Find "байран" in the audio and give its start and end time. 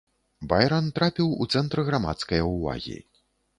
0.53-0.87